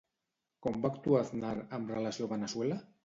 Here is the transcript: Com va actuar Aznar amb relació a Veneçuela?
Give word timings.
Com 0.67 0.79
va 0.85 0.89
actuar 0.95 1.21
Aznar 1.25 1.53
amb 1.79 1.93
relació 1.97 2.29
a 2.29 2.33
Veneçuela? 2.33 2.81